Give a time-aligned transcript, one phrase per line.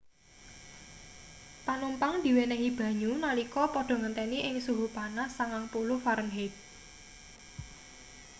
[1.65, 6.53] panumpang diwenehi banyu nalika padha ngenteni ing suhu panas 90f